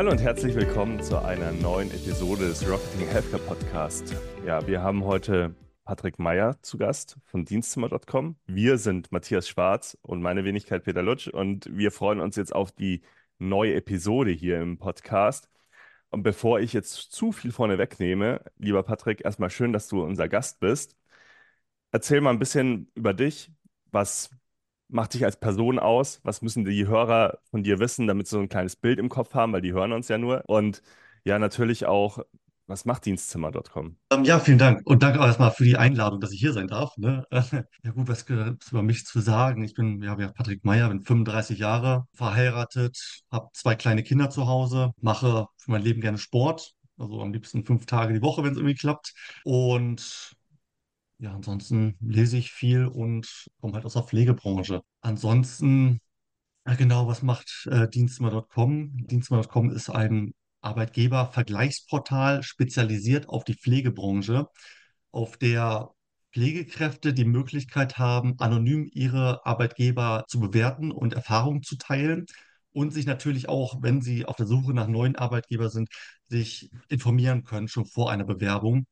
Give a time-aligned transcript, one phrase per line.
[0.00, 4.16] Hallo und herzlich willkommen zu einer neuen Episode des Rocketing Healthcare Podcast.
[4.46, 5.54] Ja, wir haben heute
[5.84, 8.36] Patrick Meyer zu Gast von Dienstzimmer.com.
[8.46, 12.72] Wir sind Matthias Schwarz und meine Wenigkeit Peter Lutsch und wir freuen uns jetzt auf
[12.72, 13.02] die
[13.38, 15.50] neue Episode hier im Podcast.
[16.08, 20.30] Und bevor ich jetzt zu viel vorne wegnehme, lieber Patrick, erstmal schön, dass du unser
[20.30, 20.96] Gast bist.
[21.92, 23.52] Erzähl mal ein bisschen über dich.
[23.92, 24.30] Was
[24.90, 26.20] macht dich als Person aus?
[26.22, 29.34] Was müssen die Hörer von dir wissen, damit sie so ein kleines Bild im Kopf
[29.34, 30.42] haben, weil die hören uns ja nur.
[30.46, 30.82] Und
[31.24, 32.20] ja, natürlich auch,
[32.66, 33.96] was macht Dienstzimmer.com?
[34.12, 34.82] Ähm, ja, vielen Dank.
[34.84, 36.96] Und danke auch erstmal für die Einladung, dass ich hier sein darf.
[36.96, 37.26] Ne?
[37.82, 39.64] Ja gut, was gibt es über mich zu sagen?
[39.64, 44.92] Ich bin, ja, Patrick Meyer, bin 35 Jahre, verheiratet, habe zwei kleine Kinder zu Hause,
[45.00, 46.74] mache für mein Leben gerne Sport.
[46.96, 49.14] Also am liebsten fünf Tage die Woche, wenn es irgendwie klappt.
[49.44, 50.36] Und
[51.20, 54.82] ja, ansonsten lese ich viel und komme halt aus der Pflegebranche.
[55.02, 56.00] Ansonsten,
[56.64, 59.06] genau, was macht äh, Dienstzimmer.com?
[59.06, 64.46] Dienstzimmer.com ist ein Arbeitgebervergleichsportal spezialisiert auf die Pflegebranche,
[65.10, 65.90] auf der
[66.32, 72.26] Pflegekräfte die Möglichkeit haben, anonym ihre Arbeitgeber zu bewerten und Erfahrungen zu teilen
[72.72, 75.90] und sich natürlich auch, wenn sie auf der Suche nach neuen Arbeitgebern sind,
[76.28, 78.86] sich informieren können, schon vor einer Bewerbung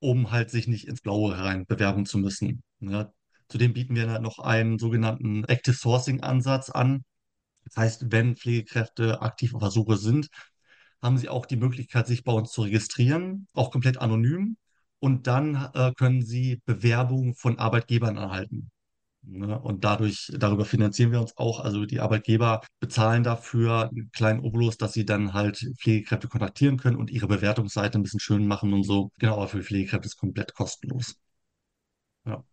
[0.00, 2.62] um halt sich nicht ins Blaue herein bewerben zu müssen.
[2.80, 3.12] Ne?
[3.48, 7.04] Zudem bieten wir dann noch einen sogenannten Active Sourcing Ansatz an.
[7.64, 10.28] Das heißt, wenn Pflegekräfte aktiv auf der Suche sind,
[11.02, 14.56] haben sie auch die Möglichkeit, sich bei uns zu registrieren, auch komplett anonym.
[15.00, 18.70] Und dann äh, können sie Bewerbungen von Arbeitgebern erhalten.
[19.22, 19.58] Ne?
[19.60, 21.60] Und dadurch, darüber finanzieren wir uns auch.
[21.60, 26.96] Also die Arbeitgeber bezahlen dafür einen kleinen Obolus, dass sie dann halt Pflegekräfte kontaktieren können
[26.96, 29.10] und ihre Bewertungsseite ein bisschen schön machen und so.
[29.18, 31.16] Genau, aber für Pflegekräfte ist komplett kostenlos.
[32.24, 32.44] Ja.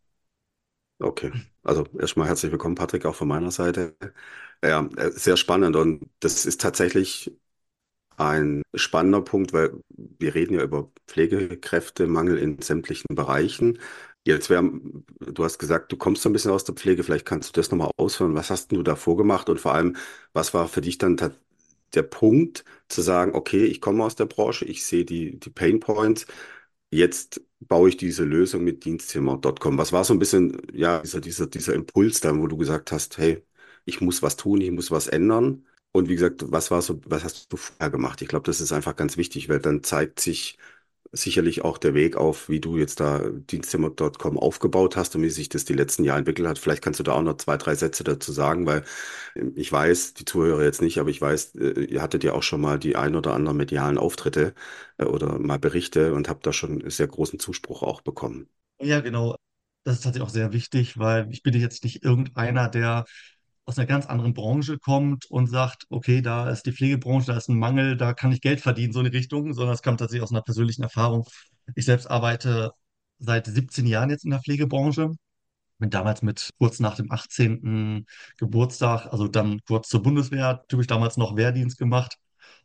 [0.99, 1.31] Okay,
[1.63, 3.95] also erstmal herzlich willkommen, Patrick, auch von meiner Seite.
[4.63, 7.31] Ja, äh, sehr spannend und das ist tatsächlich
[8.17, 13.79] ein spannender Punkt, weil wir reden ja über Pflegekräftemangel in sämtlichen Bereichen.
[14.27, 14.63] Jetzt wäre,
[15.19, 17.69] du hast gesagt, du kommst so ein bisschen aus der Pflege, vielleicht kannst du das
[17.69, 18.33] nochmal ausführen.
[18.35, 19.95] Was hast du davor gemacht und vor allem,
[20.33, 21.15] was war für dich dann
[21.93, 25.79] der Punkt zu sagen, okay, ich komme aus der Branche, ich sehe die, die Pain
[25.79, 26.25] Points,
[26.91, 29.77] jetzt baue ich diese Lösung mit Dienstzimmer.com.
[29.77, 33.17] Was war so ein bisschen, ja, dieser, dieser, dieser Impuls dann, wo du gesagt hast,
[33.17, 33.43] hey,
[33.85, 35.65] ich muss was tun, ich muss was ändern?
[35.91, 38.21] Und wie gesagt, was war so, was hast du vorher gemacht?
[38.21, 40.57] Ich glaube, das ist einfach ganz wichtig, weil dann zeigt sich,
[41.11, 45.49] sicherlich auch der Weg auf, wie du jetzt da Dienstzimmer.com aufgebaut hast und wie sich
[45.49, 46.59] das die letzten Jahre entwickelt hat.
[46.59, 48.83] Vielleicht kannst du da auch noch zwei, drei Sätze dazu sagen, weil
[49.35, 52.43] ähm, ich weiß, die Zuhörer jetzt nicht, aber ich weiß, äh, ihr hattet ja auch
[52.43, 54.53] schon mal die ein oder anderen medialen Auftritte
[54.97, 58.49] äh, oder mal Berichte und habt da schon sehr großen Zuspruch auch bekommen.
[58.79, 59.35] Ja, genau.
[59.83, 63.05] Das ist tatsächlich auch sehr wichtig, weil ich bin jetzt nicht irgendeiner, der
[63.65, 67.49] aus einer ganz anderen Branche kommt und sagt, okay, da ist die Pflegebranche, da ist
[67.49, 70.31] ein Mangel, da kann ich Geld verdienen, so eine Richtung, sondern es kommt tatsächlich aus
[70.31, 71.25] einer persönlichen Erfahrung.
[71.75, 72.71] Ich selbst arbeite
[73.19, 75.11] seit 17 Jahren jetzt in der Pflegebranche.
[75.79, 78.05] Bin damals mit kurz nach dem 18.
[78.37, 82.17] Geburtstag, also dann kurz zur Bundeswehr, typisch damals noch Wehrdienst gemacht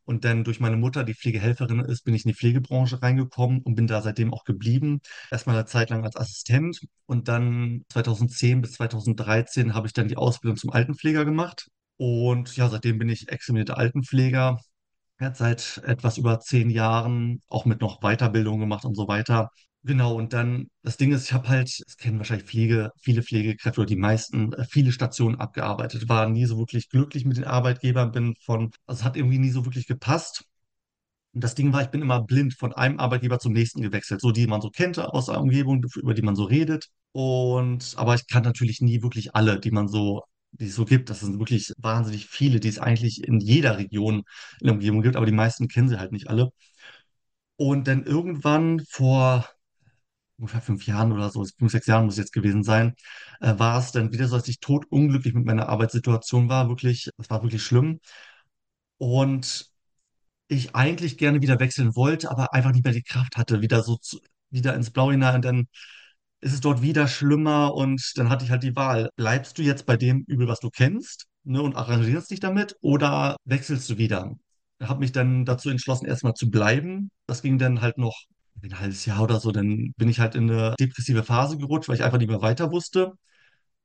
[0.05, 3.75] und dann durch meine Mutter, die Pflegehelferin ist, bin ich in die Pflegebranche reingekommen und
[3.75, 5.01] bin da seitdem auch geblieben.
[5.31, 10.17] Erstmal eine Zeit lang als Assistent und dann 2010 bis 2013 habe ich dann die
[10.17, 11.69] Ausbildung zum Altenpfleger gemacht.
[11.97, 14.59] Und ja, seitdem bin ich examinierter Altenpfleger.
[15.21, 19.51] Jetzt seit etwas über zehn Jahren auch mit noch Weiterbildung gemacht und so weiter.
[19.83, 23.81] Genau, und dann, das Ding ist, ich habe halt, das kennen wahrscheinlich Pflege, viele Pflegekräfte
[23.81, 28.13] oder die meisten, äh, viele Stationen abgearbeitet, war nie so wirklich glücklich mit den Arbeitgebern,
[28.13, 30.45] bin von, also es hat irgendwie nie so wirklich gepasst.
[31.35, 34.33] Und das Ding war, ich bin immer blind von einem Arbeitgeber zum nächsten gewechselt, so
[34.33, 36.89] die man so kennt aus der Umgebung, über die man so redet.
[37.13, 41.11] Und, aber ich kann natürlich nie wirklich alle, die man so, die es so gibt.
[41.11, 44.25] Das sind wirklich wahnsinnig viele, die es eigentlich in jeder Region
[44.61, 46.51] in der Umgebung gibt, aber die meisten kennen sie halt nicht alle.
[47.57, 49.49] Und dann irgendwann vor
[50.41, 52.95] ungefähr fünf Jahren oder so, fünf, sechs Jahren muss es jetzt gewesen sein,
[53.41, 56.69] äh, war es dann wieder so, dass ich totunglücklich mit meiner Arbeitssituation war.
[56.69, 58.01] Wirklich, es war wirklich schlimm.
[58.99, 59.71] Und
[60.49, 63.97] ich eigentlich gerne wieder wechseln wollte, aber einfach nicht mehr die Kraft hatte, wieder so
[63.97, 64.21] zu,
[64.51, 65.37] wieder ins Blaue hinein.
[65.37, 65.69] Und dann
[66.41, 69.11] ist es dort wieder schlimmer und dann hatte ich halt die Wahl.
[69.17, 73.37] Bleibst du jetzt bei dem Übel, was du kennst, ne, und arrangierst dich damit oder
[73.45, 74.37] wechselst du wieder?
[74.83, 77.11] Habe mich dann dazu entschlossen, erstmal zu bleiben.
[77.27, 78.17] Das ging dann halt noch
[78.63, 79.53] ein halbes Jahr oder so.
[79.53, 82.71] Dann bin ich halt in eine depressive Phase gerutscht, weil ich einfach nicht mehr weiter
[82.71, 83.13] wusste.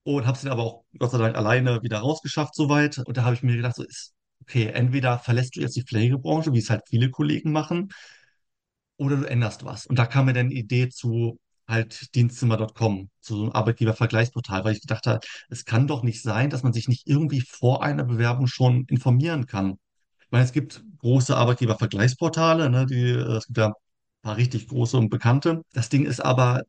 [0.04, 3.00] Und habe es dann aber auch Gott sei Dank alleine wieder rausgeschafft soweit.
[3.00, 6.54] Und da habe ich mir gedacht, so ist, okay, entweder verlässt du jetzt die Pflegebranche,
[6.54, 7.90] wie es halt viele Kollegen machen,
[8.98, 9.86] oder du änderst was.
[9.86, 14.74] Und da kam mir dann die Idee zu halt Dienstzimmer.com, zu so einem Arbeitgebervergleichsportal, weil
[14.74, 15.20] ich gedacht habe,
[15.50, 19.48] es kann doch nicht sein, dass man sich nicht irgendwie vor einer Bewerbung schon informieren
[19.48, 19.78] kann.
[20.22, 23.74] Ich meine, es gibt große Arbeitgebervergleichsportale, ne, die, äh, es gibt ja
[24.26, 25.62] paar richtig große und bekannte.
[25.74, 26.64] Das Ding ist aber,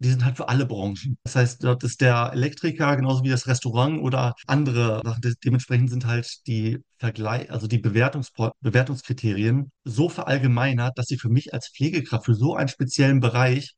[0.00, 1.18] die sind halt für alle Branchen.
[1.24, 5.20] Das heißt, dort ist der Elektriker genauso wie das Restaurant oder andere Sachen.
[5.22, 11.28] De dementsprechend sind halt die Vergleich, also die Bewertungs Bewertungskriterien so verallgemeinert, dass sie für
[11.28, 13.74] mich als Pflegekraft für so einen speziellen Bereich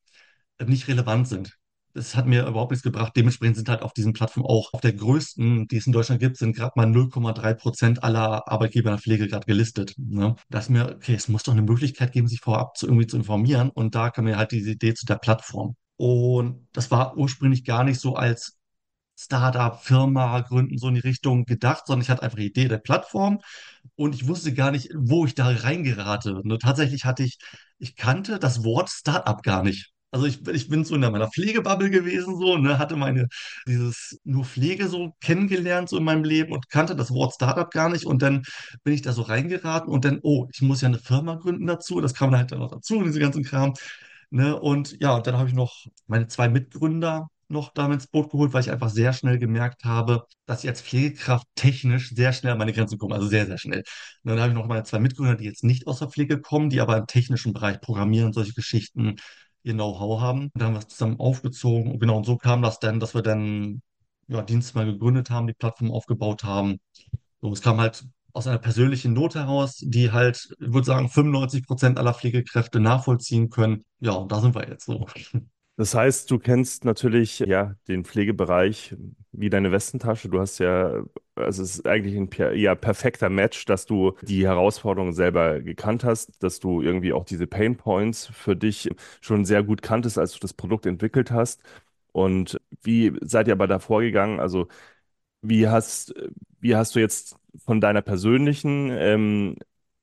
[0.59, 1.57] äh, nicht relevant sind.
[1.97, 3.15] Das hat mir überhaupt nichts gebracht.
[3.17, 6.37] Dementsprechend sind halt auf diesen Plattformen auch auf der größten, die es in Deutschland gibt,
[6.37, 9.95] sind gerade mal 0,3 Prozent aller Arbeitgeber in der Pflege gerade gelistet.
[9.97, 10.37] Ne?
[10.51, 13.17] Da ist mir, okay, es muss doch eine Möglichkeit geben, sich vorab zu, irgendwie zu
[13.17, 13.71] informieren.
[13.71, 15.75] Und da kam mir halt diese Idee zu der Plattform.
[15.97, 18.59] Und das war ursprünglich gar nicht so als
[19.19, 22.77] Startup, Firma gründen, so in die Richtung gedacht, sondern ich hatte einfach die Idee der
[22.79, 23.41] Plattform
[23.95, 26.35] und ich wusste gar nicht, wo ich da reingerate.
[26.35, 27.39] Und tatsächlich hatte ich,
[27.79, 29.96] ich kannte das Wort Startup gar nicht.
[30.17, 33.29] Also ich, ich bin so in meiner Pflegebubble gewesen, so, ne, hatte meine,
[33.69, 37.91] dieses nur Pflege so kennengelernt, so in meinem Leben und kannte das Wort Startup gar
[37.91, 38.07] nicht.
[38.07, 38.43] Und dann
[38.83, 42.01] bin ich da so reingeraten und dann, oh, ich muss ja eine Firma gründen dazu.
[42.01, 43.75] Das kam dann halt dann noch dazu, diese ganzen Kram.
[44.31, 44.59] Ne?
[44.59, 48.55] Und ja, und dann habe ich noch meine zwei Mitgründer noch da ins Boot geholt,
[48.55, 52.59] weil ich einfach sehr schnell gemerkt habe, dass ich als Pflegekraft technisch sehr schnell an
[52.59, 53.83] meine Grenzen komme, also sehr, sehr schnell.
[54.25, 56.71] Und dann habe ich noch meine zwei Mitgründer, die jetzt nicht aus der Pflege kommen,
[56.71, 59.17] die aber im technischen Bereich Programmieren und solche Geschichten
[59.67, 60.43] ihr Know-how haben.
[60.43, 61.93] Und dann haben wir es zusammen aufgezogen.
[61.93, 63.83] Und genau, und so kam das dann, dass wir dann
[64.29, 66.79] ja, Dienst mal gegründet haben, die Plattform aufgebaut haben.
[67.41, 71.67] So, es kam halt aus einer persönlichen Not heraus, die halt, ich würde sagen, 95
[71.67, 73.85] Prozent aller Pflegekräfte nachvollziehen können.
[74.01, 75.07] Ja, und da sind wir jetzt so.
[75.77, 78.97] Das heißt, du kennst natürlich ja den Pflegebereich
[79.33, 80.31] wie deine Westentasche.
[80.31, 81.03] Du hast ja,
[81.35, 86.43] also es ist eigentlich ein ja, perfekter Match, dass du die Herausforderungen selber gekannt hast,
[86.43, 88.89] dass du irgendwie auch diese Pain Points für dich
[89.21, 91.63] schon sehr gut kanntest, als du das Produkt entwickelt hast.
[92.13, 94.41] Und wie seid ihr aber da vorgegangen?
[94.41, 94.69] Also
[95.43, 96.15] wie hast,
[96.61, 99.57] wie hast du jetzt von deiner persönlichen ähm,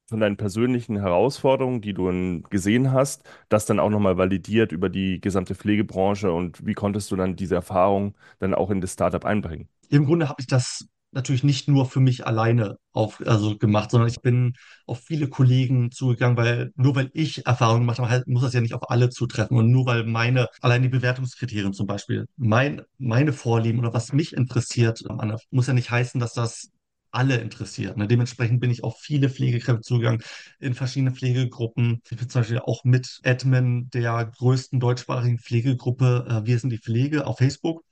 [0.09, 5.21] von deinen persönlichen Herausforderungen, die du gesehen hast, das dann auch nochmal validiert über die
[5.21, 9.67] gesamte Pflegebranche und wie konntest du dann diese Erfahrung dann auch in das Startup einbringen?
[9.89, 14.09] Im Grunde habe ich das natürlich nicht nur für mich alleine auf, also gemacht, sondern
[14.09, 14.53] ich bin
[14.85, 18.73] auf viele Kollegen zugegangen, weil nur weil ich Erfahrungen gemacht habe, muss das ja nicht
[18.73, 19.57] auf alle zutreffen.
[19.57, 24.33] Und nur weil meine, allein die Bewertungskriterien zum Beispiel, mein, meine Vorlieben oder was mich
[24.33, 25.03] interessiert,
[25.51, 26.71] muss ja nicht heißen, dass das
[27.13, 27.98] alle interessiert.
[27.98, 28.07] Ne?
[28.07, 30.24] Dementsprechend bin ich auf viele Pflegekräfte zugegangen,
[30.60, 32.01] in verschiedene Pflegegruppen.
[32.10, 36.80] Ich bin zum Beispiel auch mit Admin der größten deutschsprachigen Pflegegruppe äh, Wir sind die
[36.80, 37.83] Pflege auf Facebook.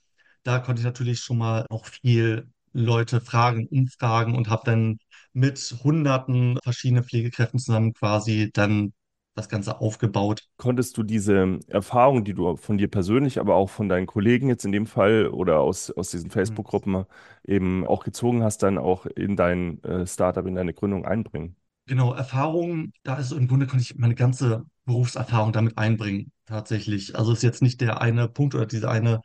[0.44, 4.98] Da konnte ich natürlich schon mal auch viel Leute fragen, umfragen und habe dann
[5.34, 8.94] mit hunderten verschiedenen Pflegekräften zusammen quasi dann
[9.34, 10.44] das Ganze aufgebaut.
[10.58, 14.66] Konntest du diese Erfahrung, die du von dir persönlich, aber auch von deinen Kollegen jetzt
[14.66, 16.32] in dem Fall oder aus, aus diesen mhm.
[16.32, 17.06] Facebook-Gruppen
[17.46, 21.56] eben auch gezogen hast, dann auch in dein äh, Startup, in deine Gründung einbringen?
[21.88, 27.16] Genau, Erfahrung, da ist im Grunde konnte ich meine ganze Berufserfahrung damit einbringen, tatsächlich.
[27.16, 29.22] Also ist jetzt nicht der eine Punkt oder diese eine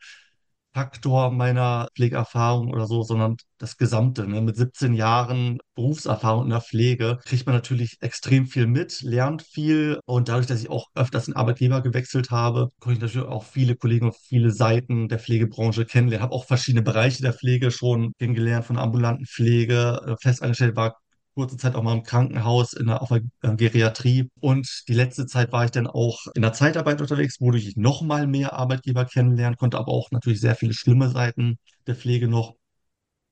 [0.73, 4.27] Faktor meiner Pflegeerfahrung oder so, sondern das Gesamte.
[4.27, 4.41] Ne?
[4.41, 9.99] Mit 17 Jahren Berufserfahrung in der Pflege kriegt man natürlich extrem viel mit, lernt viel
[10.05, 13.75] und dadurch, dass ich auch öfters den Arbeitgeber gewechselt habe, konnte ich natürlich auch viele
[13.75, 16.23] Kollegen auf viele Seiten der Pflegebranche kennenlernen.
[16.23, 20.97] Habe auch verschiedene Bereiche der Pflege schon kennengelernt, von ambulanten Pflege, äh, festangestellt war
[21.37, 24.29] kurze Zeit auch mal im Krankenhaus, in der, auf der äh, Geriatrie.
[24.41, 28.01] Und die letzte Zeit war ich dann auch in der Zeitarbeit unterwegs, wodurch ich noch
[28.01, 32.56] mal mehr Arbeitgeber kennenlernen konnte, aber auch natürlich sehr viele schlimme Seiten der Pflege noch.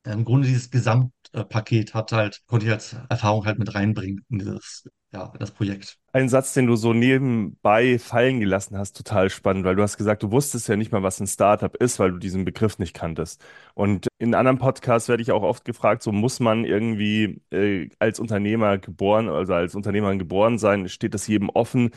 [0.05, 4.87] Im Grunde dieses Gesamtpaket hat halt, konnte ich als Erfahrung halt mit reinbringen in dieses
[5.15, 5.97] ja, das Projekt.
[6.11, 10.23] Ein Satz, den du so nebenbei fallen gelassen hast, total spannend, weil du hast gesagt,
[10.23, 13.43] du wusstest ja nicht mal, was ein Startup ist, weil du diesen Begriff nicht kanntest.
[13.73, 18.19] Und in anderen Podcasts werde ich auch oft gefragt, so muss man irgendwie äh, als
[18.19, 21.91] Unternehmer geboren, also als Unternehmer geboren sein, steht das jedem offen?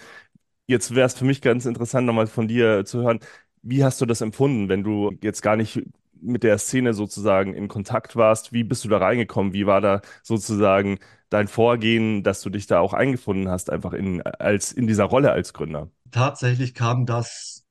[0.66, 3.20] Jetzt wäre es für mich ganz interessant, nochmal von dir zu hören,
[3.62, 5.82] wie hast du das empfunden, wenn du jetzt gar nicht
[6.20, 8.52] mit der Szene sozusagen in Kontakt warst?
[8.52, 9.52] Wie bist du da reingekommen?
[9.52, 10.98] Wie war da sozusagen
[11.30, 15.32] dein Vorgehen, dass du dich da auch eingefunden hast, einfach in, als, in dieser Rolle
[15.32, 15.90] als Gründer?
[16.10, 17.64] Tatsächlich kam das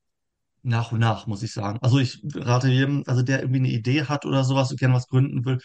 [0.63, 1.79] nach und nach, muss ich sagen.
[1.81, 5.07] Also ich rate jedem, also der irgendwie eine Idee hat oder sowas und gerne was
[5.07, 5.59] gründen will,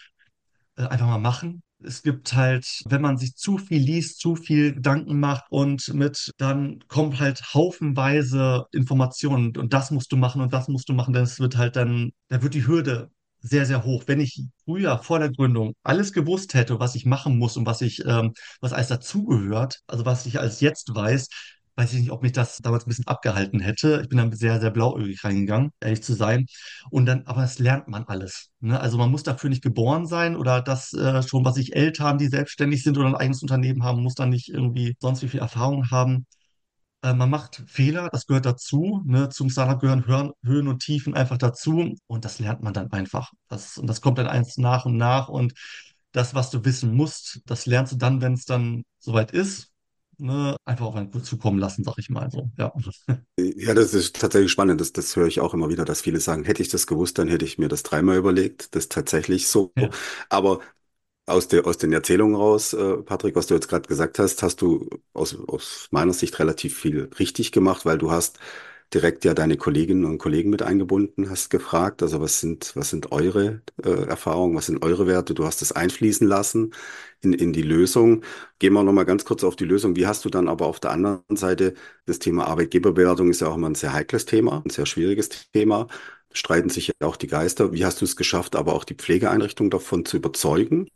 [0.77, 1.63] äh, einfach mal machen.
[1.85, 6.31] Es gibt halt, wenn man sich zu viel liest, zu viel Gedanken macht und mit,
[6.37, 11.13] dann kommt halt haufenweise Informationen und das musst du machen und das musst du machen,
[11.13, 13.11] denn es wird halt dann, da wird die Hürde
[13.41, 14.03] sehr, sehr hoch.
[14.07, 17.81] Wenn ich früher vor der Gründung alles gewusst hätte, was ich machen muss und was
[17.81, 21.27] ich, ähm, was alles dazugehört, also was ich als jetzt weiß,
[21.75, 24.01] weiß ich nicht, ob mich das damals ein bisschen abgehalten hätte.
[24.03, 26.45] Ich bin dann sehr, sehr blauäugig reingegangen, ehrlich zu sein.
[26.91, 28.51] Und dann, aber das lernt man alles.
[28.59, 28.79] Ne?
[28.79, 32.27] Also man muss dafür nicht geboren sein oder das äh, schon, was ich Eltern, die
[32.27, 35.89] selbstständig sind oder ein eigenes Unternehmen haben, muss dann nicht irgendwie sonst wie viel Erfahrung
[35.89, 36.27] haben.
[37.03, 39.01] Äh, man macht Fehler, das gehört dazu.
[39.05, 39.29] Ne?
[39.29, 41.95] Zum Startup gehören Höhen, Höhen und Tiefen einfach dazu.
[42.07, 43.31] Und das lernt man dann einfach.
[43.49, 45.29] Das, und das kommt dann eins nach und nach.
[45.29, 45.53] Und
[46.11, 49.72] das, was du wissen musst, das lernst du dann, wenn es dann soweit ist
[50.17, 52.49] ne, einfach auf einen zukommen lassen, sag ich mal so.
[52.57, 52.73] Ja.
[53.39, 54.79] Ja, das ist tatsächlich spannend.
[54.79, 57.27] Das, das höre ich auch immer wieder, dass viele sagen, hätte ich das gewusst, dann
[57.27, 58.75] hätte ich mir das dreimal überlegt.
[58.75, 59.71] Das ist tatsächlich so.
[59.75, 59.89] Ja.
[60.29, 60.59] Aber
[61.25, 64.61] aus der, aus den Erzählungen raus, äh, Patrick, was du jetzt gerade gesagt hast, hast
[64.61, 68.39] du aus, aus meiner Sicht relativ viel richtig gemacht, weil du hast
[68.93, 73.11] direkt ja deine Kolleginnen und Kollegen mit eingebunden, hast gefragt, also was sind, was sind
[73.11, 75.33] eure äh, Erfahrungen, was sind eure Werte?
[75.33, 76.73] Du hast es einfließen lassen
[77.21, 78.23] in, in die Lösung.
[78.59, 79.95] Gehen wir nochmal ganz kurz auf die Lösung.
[79.95, 81.73] Wie hast du dann aber auf der anderen Seite
[82.05, 85.87] das Thema Arbeitgeberbewertung ist ja auch immer ein sehr heikles Thema, ein sehr schwieriges Thema.
[86.31, 87.73] Streiten sich ja auch die Geister.
[87.73, 90.89] Wie hast du es geschafft, aber auch die Pflegeeinrichtung davon zu überzeugen?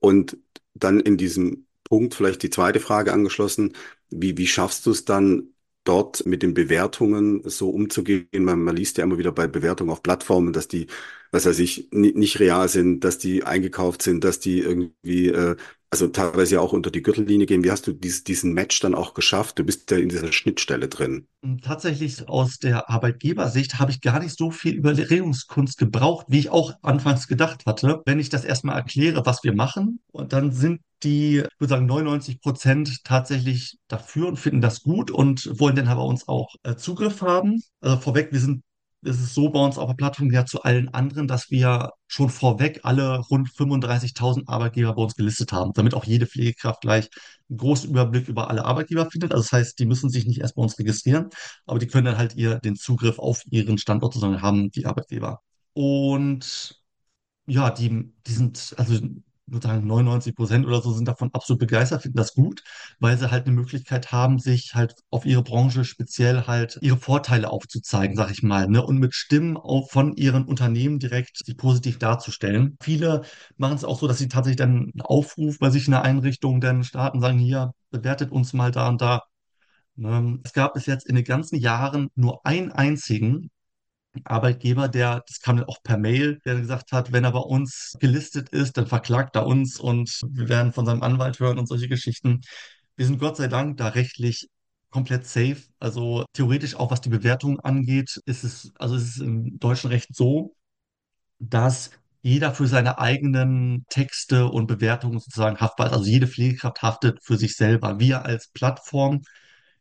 [0.00, 0.38] Und
[0.74, 3.74] dann in diesem Punkt vielleicht die zweite Frage angeschlossen.
[4.10, 5.54] Wie, wie schaffst du es dann,
[5.88, 8.28] dort mit den Bewertungen so umzugehen.
[8.44, 10.86] Man, man liest ja immer wieder bei Bewertungen auf Plattformen, dass die,
[11.32, 15.56] was weiß ich, nicht real sind, dass die eingekauft sind, dass die irgendwie, äh,
[15.90, 17.64] also teilweise ja auch unter die Gürtellinie gehen.
[17.64, 19.58] Wie hast du dies, diesen Match dann auch geschafft?
[19.58, 21.26] Du bist ja in dieser Schnittstelle drin.
[21.62, 26.72] Tatsächlich aus der Arbeitgebersicht habe ich gar nicht so viel Überlegungskunst gebraucht, wie ich auch
[26.82, 28.02] anfangs gedacht hatte.
[28.04, 31.86] Wenn ich das erstmal erkläre, was wir machen, und dann sind die, ich würde sagen,
[31.86, 36.76] 99 Prozent tatsächlich dafür und finden das gut und wollen dann aber uns auch äh,
[36.76, 37.62] Zugriff haben.
[37.80, 38.62] Also vorweg, wir sind,
[39.02, 42.30] es ist so bei uns auf der Plattform ja zu allen anderen, dass wir schon
[42.30, 47.08] vorweg alle rund 35.000 Arbeitgeber bei uns gelistet haben, damit auch jede Pflegekraft gleich
[47.48, 49.32] einen großen Überblick über alle Arbeitgeber findet.
[49.32, 51.28] Also das heißt, die müssen sich nicht erst bei uns registrieren,
[51.66, 55.40] aber die können dann halt ihr den Zugriff auf ihren Standort sozusagen haben, die Arbeitgeber.
[55.74, 56.80] Und
[57.46, 58.98] ja, die, die sind, also
[59.50, 62.62] sozusagen 99 Prozent oder so sind davon absolut begeistert, finden das gut,
[63.00, 67.50] weil sie halt eine Möglichkeit haben, sich halt auf ihre Branche speziell halt ihre Vorteile
[67.50, 68.84] aufzuzeigen, sag ich mal, ne?
[68.84, 72.76] Und mit Stimmen auch von ihren Unternehmen direkt sich positiv darzustellen.
[72.80, 73.22] Viele
[73.56, 76.60] machen es auch so, dass sie tatsächlich dann einen Aufruf bei sich in der Einrichtung
[76.60, 79.22] dann starten, sagen, hier, bewertet uns mal da und da.
[79.96, 80.38] Ne?
[80.44, 83.50] Es gab bis jetzt in den ganzen Jahren nur einen einzigen,
[84.24, 87.96] Arbeitgeber, der, das kam dann auch per Mail, der gesagt hat, wenn er bei uns
[88.00, 91.88] gelistet ist, dann verklagt er uns und wir werden von seinem Anwalt hören und solche
[91.88, 92.40] Geschichten.
[92.96, 94.48] Wir sind Gott sei Dank da rechtlich
[94.90, 95.58] komplett safe.
[95.78, 100.14] Also theoretisch auch was die Bewertung angeht, ist es, also ist es im deutschen Recht
[100.14, 100.54] so,
[101.38, 101.90] dass
[102.22, 105.92] jeder für seine eigenen Texte und Bewertungen sozusagen haftbar ist.
[105.92, 108.00] Also jede Pflegekraft haftet für sich selber.
[108.00, 109.22] Wir als Plattform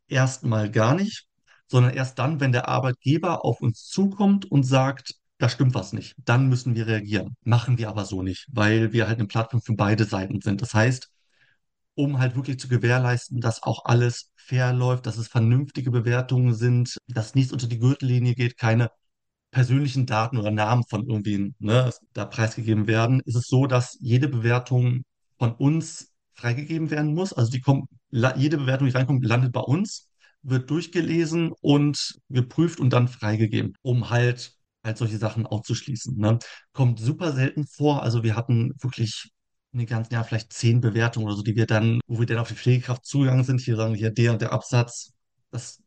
[0.07, 1.25] erstmal gar nicht
[1.67, 6.15] sondern erst dann, wenn der Arbeitgeber auf uns zukommt und sagt, da stimmt was nicht,
[6.25, 7.35] dann müssen wir reagieren.
[7.43, 10.61] Machen wir aber so nicht, weil wir halt eine Plattform für beide Seiten sind.
[10.61, 11.09] Das heißt,
[11.95, 16.97] um halt wirklich zu gewährleisten, dass auch alles fair läuft, dass es vernünftige Bewertungen sind,
[17.07, 18.89] dass nichts unter die Gürtellinie geht, keine
[19.51, 24.27] persönlichen Daten oder Namen von irgendwie ne, da preisgegeben werden, ist es so, dass jede
[24.27, 25.03] Bewertung
[25.37, 27.33] von uns freigegeben werden muss.
[27.33, 30.07] Also die kommt, jede Bewertung, die reinkommt, landet bei uns
[30.43, 36.17] wird durchgelesen und geprüft und dann freigegeben, um halt halt solche Sachen auszuschließen.
[36.17, 36.39] Ne?
[36.73, 38.01] Kommt super selten vor.
[38.03, 39.29] Also wir hatten wirklich
[39.73, 42.39] in den ganzen Jahr vielleicht zehn Bewertungen oder so, die wir dann, wo wir dann
[42.39, 45.13] auf die Pflegekraft zugegangen sind, hier sagen, hier der und der Absatz,
[45.51, 45.83] das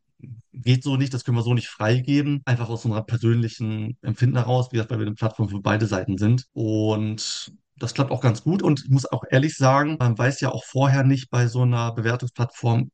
[0.53, 2.43] geht so nicht, das können wir so nicht freigeben.
[2.45, 6.19] Einfach aus unserer persönlichen Empfinden heraus, wie gesagt, weil wir eine Plattform für beide Seiten
[6.19, 6.45] sind.
[6.53, 8.63] Und das klappt auch ganz gut.
[8.63, 11.93] Und ich muss auch ehrlich sagen, man weiß ja auch vorher nicht bei so einer
[11.95, 12.91] Bewertungsplattform,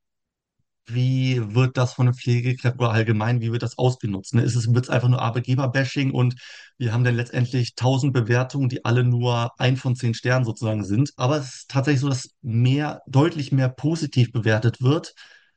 [0.87, 4.35] wie wird das von den Pflegekräften oder allgemein, wie wird das ausgenutzt?
[4.35, 4.43] Ne?
[4.43, 6.37] Ist es, wird es einfach nur Arbeitgeber-Bashing und
[6.79, 11.13] wir haben dann letztendlich tausend Bewertungen, die alle nur ein von zehn Sternen sozusagen sind.
[11.17, 15.15] Aber es ist tatsächlich so, dass mehr, deutlich mehr positiv bewertet wird,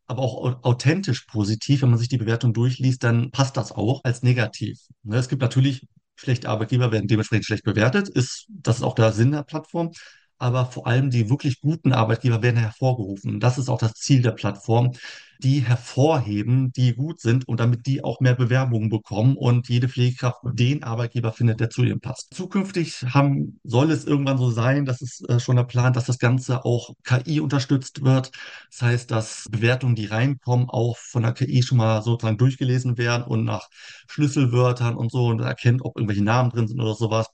[0.08, 1.82] aber auch authentisch positiv.
[1.84, 4.80] Wenn man sich die Bewertung durchliest, dann passt das auch als negativ.
[5.04, 5.18] Ne?
[5.18, 8.10] Es gibt natürlich schlechte Arbeitgeber, werden dementsprechend schlecht bewertet.
[8.10, 9.92] Ist, das ist auch der Sinn der Plattform
[10.39, 13.39] aber vor allem die wirklich guten Arbeitgeber werden hervorgerufen.
[13.39, 14.93] Das ist auch das Ziel der Plattform,
[15.41, 20.39] die hervorheben, die gut sind und damit die auch mehr Bewerbungen bekommen und jede Pflegekraft
[20.43, 22.34] den Arbeitgeber findet, der zu ihm passt.
[22.34, 26.19] Zukünftig haben, soll es irgendwann so sein, das ist äh, schon der Plan, dass das
[26.19, 28.31] Ganze auch KI unterstützt wird.
[28.69, 33.24] Das heißt, dass Bewertungen, die reinkommen, auch von der KI schon mal sozusagen durchgelesen werden
[33.24, 33.69] und nach
[34.08, 37.27] Schlüsselwörtern und so und erkennt, ob irgendwelche Namen drin sind oder sowas.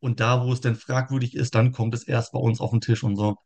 [0.00, 2.80] Und da, wo es denn fragwürdig ist, dann kommt es erst bei uns auf den
[2.80, 3.36] Tisch und so.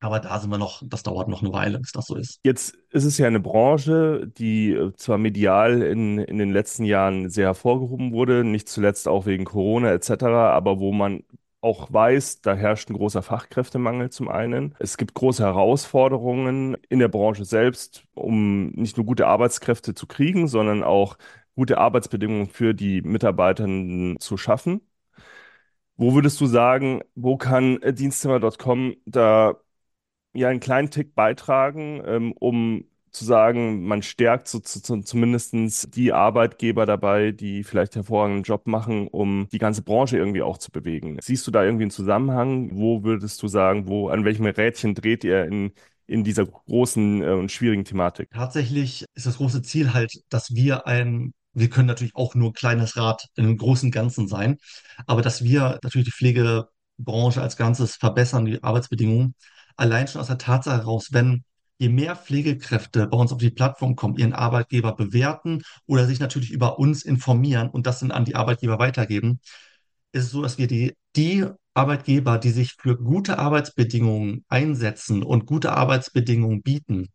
[0.00, 2.40] Aber da sind wir noch, das dauert noch eine Weile, bis das so ist.
[2.42, 7.30] Jetzt ist es ja eine Branche, die äh, zwar medial in, in den letzten Jahren
[7.30, 11.22] sehr hervorgehoben wurde, nicht zuletzt auch wegen Corona etc., aber wo man
[11.60, 14.74] auch weiß, da herrscht ein großer Fachkräftemangel zum einen.
[14.80, 20.48] Es gibt große Herausforderungen in der Branche selbst, um nicht nur gute Arbeitskräfte zu kriegen,
[20.48, 21.16] sondern auch
[21.54, 24.80] gute Arbeitsbedingungen für die Mitarbeitenden zu schaffen.
[26.02, 29.54] Wo würdest du sagen, wo kann Dienstzimmer.com da
[30.34, 36.12] ja einen kleinen Tick beitragen, ähm, um zu sagen, man stärkt so, zu, zumindest die
[36.12, 41.18] Arbeitgeber dabei, die vielleicht hervorragenden Job machen, um die ganze Branche irgendwie auch zu bewegen.
[41.22, 42.70] Siehst du da irgendwie einen Zusammenhang?
[42.72, 45.70] Wo würdest du sagen, wo, an welchem Rädchen dreht ihr in,
[46.08, 48.28] in dieser großen äh, und schwierigen Thematik?
[48.32, 52.54] Tatsächlich ist das große Ziel halt, dass wir ein wir können natürlich auch nur ein
[52.54, 54.58] kleines Rad in einem großen Ganzen sein,
[55.06, 59.34] aber dass wir natürlich die Pflegebranche als Ganzes verbessern, die Arbeitsbedingungen,
[59.76, 61.44] allein schon aus der Tatsache heraus, wenn
[61.78, 66.50] je mehr Pflegekräfte bei uns auf die Plattform kommen, ihren Arbeitgeber bewerten oder sich natürlich
[66.52, 69.40] über uns informieren und das dann an die Arbeitgeber weitergeben,
[70.12, 71.44] ist es so, dass wir die, die
[71.74, 77.08] Arbeitgeber, die sich für gute Arbeitsbedingungen einsetzen und gute Arbeitsbedingungen bieten,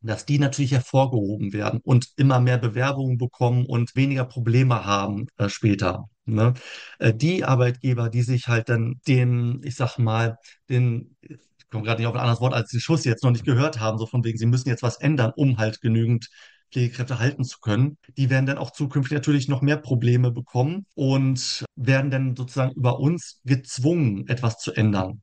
[0.00, 5.48] dass die natürlich hervorgehoben werden und immer mehr Bewerbungen bekommen und weniger Probleme haben äh,
[5.48, 6.08] später.
[6.24, 6.54] Ne?
[6.98, 10.38] Äh, die Arbeitgeber, die sich halt dann den, ich sag mal,
[10.68, 11.38] den, ich
[11.70, 13.98] komme gerade nicht auf ein anderes Wort als den Schuss jetzt noch nicht gehört haben,
[13.98, 16.28] so von wegen, sie müssen jetzt was ändern, um halt genügend
[16.72, 21.64] Pflegekräfte halten zu können, die werden dann auch zukünftig natürlich noch mehr Probleme bekommen und
[21.74, 25.22] werden dann sozusagen über uns gezwungen, etwas zu ändern.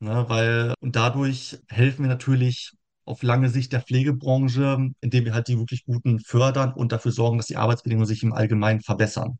[0.00, 2.72] Ne, weil und dadurch helfen wir natürlich
[3.04, 7.38] auf lange Sicht der Pflegebranche, indem wir halt die wirklich Guten fördern und dafür sorgen,
[7.38, 9.38] dass die Arbeitsbedingungen sich im Allgemeinen verbessern.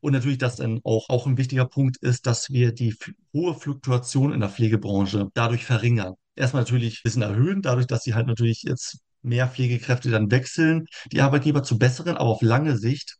[0.00, 2.94] Und natürlich, dass dann auch, auch ein wichtiger Punkt ist, dass wir die
[3.32, 6.14] hohe Fluktuation in der Pflegebranche dadurch verringern.
[6.34, 10.86] Erstmal natürlich ein bisschen erhöhen, dadurch, dass sie halt natürlich jetzt mehr Pflegekräfte dann wechseln,
[11.12, 13.18] die Arbeitgeber zu besseren, aber auf lange Sicht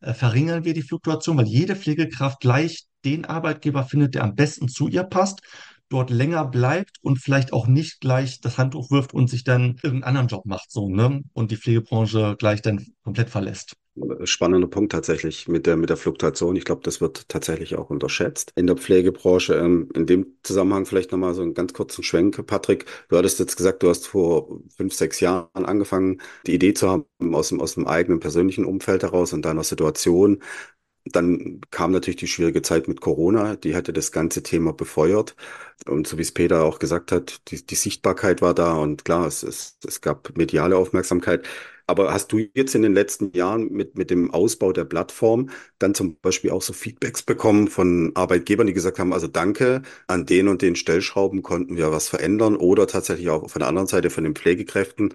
[0.00, 4.68] äh, verringern wir die Fluktuation, weil jede Pflegekraft gleich den Arbeitgeber findet, der am besten
[4.68, 5.40] zu ihr passt
[5.90, 10.04] dort länger bleibt und vielleicht auch nicht gleich das Handtuch wirft und sich dann irgendeinen
[10.04, 11.22] anderen Job macht, so, ne?
[11.34, 13.74] Und die Pflegebranche gleich dann komplett verlässt.
[14.24, 16.54] Spannender Punkt tatsächlich mit der, mit der Fluktuation.
[16.56, 19.54] Ich glaube, das wird tatsächlich auch unterschätzt in der Pflegebranche.
[19.54, 22.46] Ähm, in dem Zusammenhang vielleicht nochmal so einen ganz kurzen Schwenk.
[22.46, 26.88] Patrick, du hattest jetzt gesagt, du hast vor fünf, sechs Jahren angefangen, die Idee zu
[26.88, 30.40] haben aus dem, aus dem eigenen persönlichen Umfeld heraus und deiner Situation.
[31.06, 35.34] Dann kam natürlich die schwierige Zeit mit Corona, die hatte das ganze Thema befeuert.
[35.86, 39.26] Und so wie es Peter auch gesagt hat, die, die Sichtbarkeit war da und klar,
[39.26, 41.46] es, es, es gab mediale Aufmerksamkeit.
[41.90, 45.94] Aber hast du jetzt in den letzten Jahren mit, mit dem Ausbau der Plattform dann
[45.94, 50.48] zum Beispiel auch so Feedbacks bekommen von Arbeitgebern, die gesagt haben, also danke, an den
[50.48, 54.24] und den Stellschrauben konnten wir was verändern oder tatsächlich auch von der anderen Seite von
[54.24, 55.14] den Pflegekräften.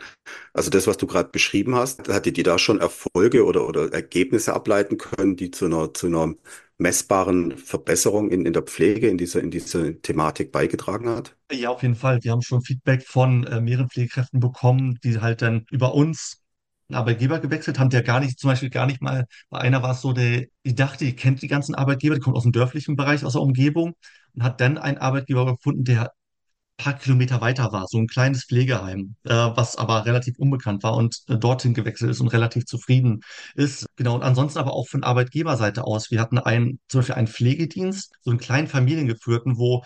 [0.53, 4.53] Also das, was du gerade beschrieben hast, hattet ihr da schon Erfolge oder, oder Ergebnisse
[4.53, 6.35] ableiten können, die zu einer, zu einer
[6.77, 11.35] messbaren Verbesserung in, in der Pflege, in dieser, in dieser Thematik beigetragen hat?
[11.51, 12.23] Ja, auf jeden Fall.
[12.23, 16.41] Wir haben schon Feedback von äh, mehreren Pflegekräften bekommen, die halt dann über uns
[16.93, 20.01] Arbeitgeber gewechselt haben, der gar nicht, zum Beispiel gar nicht mal, bei einer war es
[20.01, 23.23] so, der, die dachte, die kennt die ganzen Arbeitgeber, die kommt aus dem dörflichen Bereich,
[23.25, 23.95] aus der Umgebung
[24.33, 28.45] und hat dann einen Arbeitgeber gefunden, der ein paar Kilometer weiter war, so ein kleines
[28.45, 33.21] Pflegeheim, äh, was aber relativ unbekannt war und äh, dorthin gewechselt ist und relativ zufrieden
[33.55, 33.85] ist.
[33.95, 36.11] Genau, und ansonsten aber auch von Arbeitgeberseite aus.
[36.11, 39.83] Wir hatten einen, zum Beispiel einen Pflegedienst, so einen kleinen familiengeführten, wo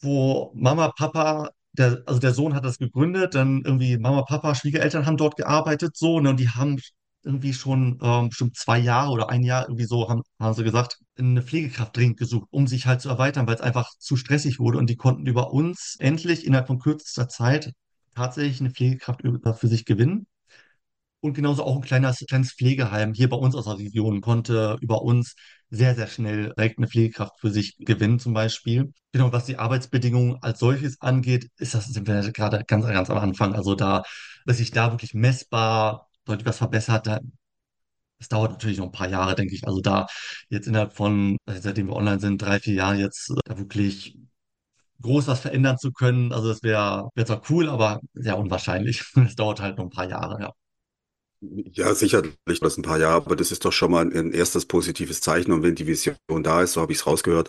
[0.00, 5.06] wo Mama, Papa der, also der Sohn hat das gegründet, dann irgendwie Mama, Papa, Schwiegereltern
[5.06, 6.78] haben dort gearbeitet, so, ne, und die haben
[7.22, 10.98] irgendwie schon ähm, bestimmt zwei Jahre oder ein Jahr irgendwie so, haben, haben sie gesagt,
[11.18, 14.78] eine Pflegekraft dringend gesucht, um sich halt zu erweitern, weil es einfach zu stressig wurde
[14.78, 17.72] und die konnten über uns endlich innerhalb von kürzester Zeit
[18.14, 19.22] tatsächlich eine Pflegekraft
[19.58, 20.26] für sich gewinnen.
[21.20, 25.02] Und genauso auch ein kleines, kleines Pflegeheim hier bei uns aus der Region konnte über
[25.02, 25.34] uns
[25.68, 28.92] sehr, sehr schnell direkt eine Pflegekraft für sich gewinnen, zum Beispiel.
[29.12, 33.18] Genau, was die Arbeitsbedingungen als solches angeht, ist das, sind wir gerade ganz, ganz am
[33.18, 33.54] Anfang.
[33.54, 34.02] Also da,
[34.46, 37.20] dass sich da wirklich messbar deutlich was verbessert, da,
[38.18, 39.66] das dauert natürlich noch ein paar Jahre, denke ich.
[39.66, 40.06] Also da
[40.50, 44.18] jetzt innerhalb von, seitdem wir online sind, drei, vier Jahre jetzt da wirklich
[45.02, 46.32] groß was verändern zu können.
[46.32, 49.04] Also das wäre wär zwar cool, aber sehr unwahrscheinlich.
[49.26, 50.52] Es dauert halt noch ein paar Jahre, ja.
[51.42, 55.20] Ja, sicherlich, das ein paar Jahre, aber das ist doch schon mal ein erstes positives
[55.22, 55.52] Zeichen.
[55.52, 57.48] Und wenn die Vision da ist, so habe ich es rausgehört,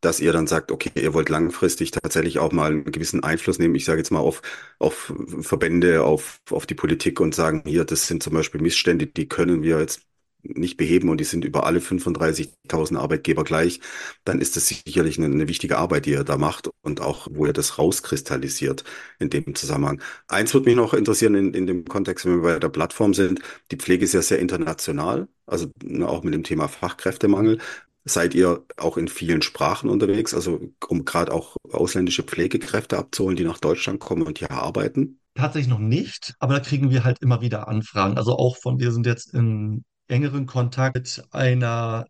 [0.00, 3.74] dass ihr dann sagt, okay, ihr wollt langfristig tatsächlich auch mal einen gewissen Einfluss nehmen,
[3.74, 4.42] ich sage jetzt mal auf,
[4.78, 5.12] auf
[5.42, 9.62] Verbände, auf, auf die Politik und sagen, hier, das sind zum Beispiel Missstände, die können
[9.62, 10.02] wir jetzt
[10.42, 13.80] nicht beheben und die sind über alle 35.000 Arbeitgeber gleich,
[14.24, 17.46] dann ist das sicherlich eine, eine wichtige Arbeit, die ihr da macht und auch, wo
[17.46, 18.84] ihr das rauskristallisiert
[19.18, 20.00] in dem Zusammenhang.
[20.28, 23.40] Eins würde mich noch interessieren in, in dem Kontext, wenn wir bei der Plattform sind.
[23.70, 27.58] Die Pflege ist ja sehr international, also ne, auch mit dem Thema Fachkräftemangel.
[28.04, 33.44] Seid ihr auch in vielen Sprachen unterwegs, also um gerade auch ausländische Pflegekräfte abzuholen, die
[33.44, 35.20] nach Deutschland kommen und hier arbeiten?
[35.34, 38.16] Tatsächlich noch nicht, aber da kriegen wir halt immer wieder Anfragen.
[38.16, 42.06] Also auch von, wir sind jetzt in engeren Kontakt mit einer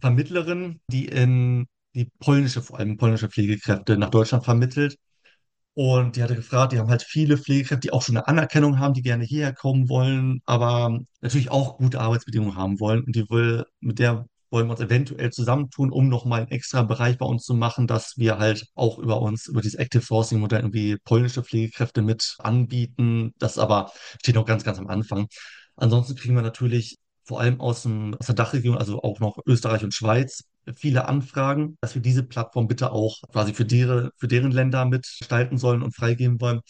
[0.00, 4.96] Vermittlerin, die in die polnische, vor allem polnische Pflegekräfte nach Deutschland vermittelt.
[5.74, 8.94] Und die hatte gefragt, die haben halt viele Pflegekräfte, die auch schon eine Anerkennung haben,
[8.94, 13.04] die gerne hierher kommen wollen, aber natürlich auch gute Arbeitsbedingungen haben wollen.
[13.04, 17.16] Und die will, mit der wollen wir uns eventuell zusammentun, um nochmal einen extra Bereich
[17.16, 20.60] bei uns zu machen, dass wir halt auch über uns, über dieses Active Sourcing Modell
[20.60, 23.32] irgendwie polnische Pflegekräfte mit anbieten.
[23.38, 23.90] Das aber
[24.20, 25.26] steht noch ganz, ganz am Anfang.
[25.76, 26.98] Ansonsten kriegen wir natürlich
[27.32, 31.78] vor allem aus, dem, aus der Dachregion, also auch noch Österreich und Schweiz, viele Anfragen,
[31.80, 35.96] dass wir diese Plattform bitte auch quasi für, deren, für deren Länder mitgestalten sollen und
[35.96, 36.60] freigeben wollen.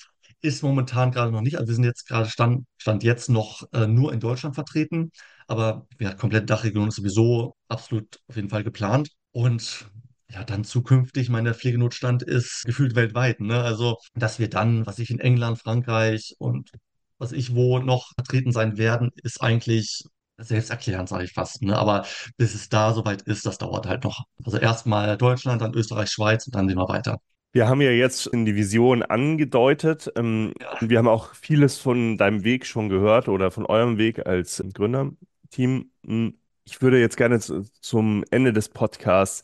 [0.41, 1.57] Ist momentan gerade noch nicht.
[1.57, 5.11] Also wir sind jetzt gerade Stand, Stand jetzt noch äh, nur in Deutschland vertreten,
[5.49, 9.09] aber ja, komplette Dachregion ist sowieso absolut auf jeden Fall geplant.
[9.33, 9.91] Und
[10.31, 13.61] ja, dann zukünftig, der Pflegenotstand ist gefühlt weltweit, ne?
[13.63, 16.71] Also, dass wir dann, was ich in England, Frankreich und
[17.19, 20.05] was ich wo noch vertreten sein werden, ist eigentlich
[20.39, 21.63] selbsterklärend, sage ich fast.
[21.63, 21.77] Ne?
[21.79, 22.05] Aber
[22.37, 24.25] bis es da soweit ist, das dauert halt noch.
[24.45, 27.19] Also erstmal Deutschland, dann Österreich, Schweiz und dann sehen wir weiter.
[27.53, 30.11] Wir haben ja jetzt in die Vision angedeutet.
[30.17, 30.79] Ähm, Ja.
[30.81, 35.91] wir haben auch vieles von deinem Weg schon gehört oder von eurem Weg als Gründerteam.
[36.05, 39.43] Hm, Ich würde jetzt gerne zu, zum Ende des Podcasts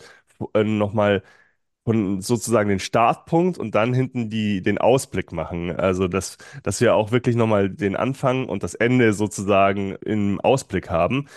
[0.55, 1.22] äh, nochmal
[1.88, 5.74] von sozusagen den Startpunkt und dann hinten die, den Ausblick machen.
[5.74, 10.90] Also, dass, dass wir auch wirklich nochmal den Anfang und das Ende sozusagen im Ausblick
[10.90, 11.29] haben.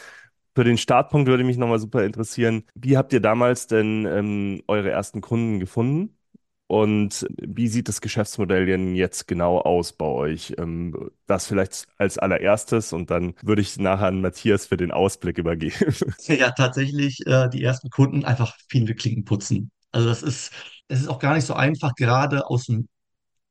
[0.53, 4.91] Für den Startpunkt würde mich nochmal super interessieren, wie habt ihr damals denn ähm, eure
[4.91, 6.17] ersten Kunden gefunden?
[6.67, 10.53] Und wie sieht das Geschäftsmodell denn jetzt genau aus bei euch?
[10.57, 15.37] Ähm, das vielleicht als allererstes und dann würde ich nachher an Matthias für den Ausblick
[15.37, 15.95] übergeben.
[16.27, 19.71] Ja, tatsächlich äh, die ersten Kunden einfach viele Klinken putzen.
[19.91, 20.51] Also das ist,
[20.88, 22.88] es ist auch gar nicht so einfach, gerade aus dem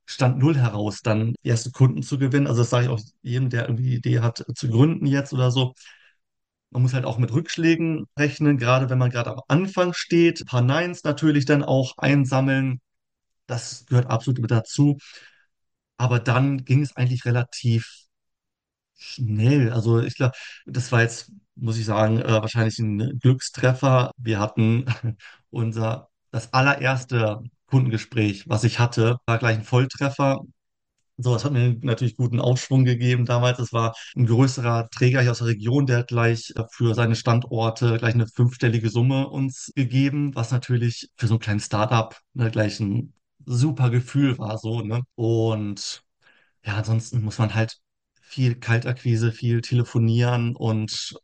[0.07, 2.46] Stand Null heraus dann erste Kunden zu gewinnen.
[2.48, 5.50] Also das sage ich auch jedem, der irgendwie die Idee hat zu gründen jetzt oder
[5.53, 5.74] so.
[6.70, 10.42] Man muss halt auch mit Rückschlägen rechnen, gerade wenn man gerade am Anfang steht.
[10.42, 12.81] Ein paar Neins natürlich dann auch einsammeln.
[13.46, 14.98] Das gehört absolut mit dazu.
[15.98, 18.07] Aber dann ging es eigentlich relativ
[18.96, 19.72] schnell.
[19.72, 20.35] Also ich glaube,
[20.66, 24.12] das war jetzt, muss ich sagen, äh, wahrscheinlich ein Glückstreffer.
[24.18, 24.87] Wir hatten
[25.50, 30.40] unser, das allererste Kundengespräch, was ich hatte, war gleich ein Volltreffer.
[31.19, 33.59] So, das hat mir natürlich guten Aufschwung gegeben damals.
[33.59, 37.14] Es war ein größerer Träger hier aus der Region, der hat gleich äh, für seine
[37.16, 42.51] Standorte gleich eine fünfstellige Summe uns gegeben, was natürlich für so ein kleines Startup ne,
[42.51, 43.12] gleich ein
[43.45, 45.03] super Gefühl war, so, ne?
[45.14, 46.03] Und
[46.64, 47.79] ja, ansonsten muss man halt
[48.23, 51.14] viel Kaltakquise, viel telefonieren und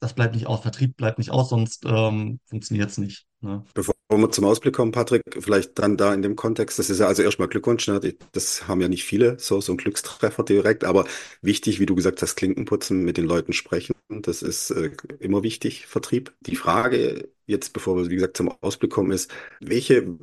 [0.00, 0.62] das bleibt nicht aus.
[0.62, 3.26] Vertrieb bleibt nicht aus, sonst ähm, funktioniert es nicht.
[3.42, 3.62] Ne?
[3.74, 7.06] Bevor wir zum Ausblick kommen, Patrick, vielleicht dann da in dem Kontext, das ist ja
[7.06, 8.00] also erstmal Glückwunsch, ne?
[8.32, 11.04] das haben ja nicht viele, so, so ein Glückstreffer direkt, aber
[11.42, 15.86] wichtig, wie du gesagt hast, Klinkenputzen, mit den Leuten sprechen, das ist äh, immer wichtig,
[15.86, 16.34] Vertrieb.
[16.40, 20.16] Die Frage jetzt, bevor wir, wie gesagt, zum Ausblick kommen, ist, welche,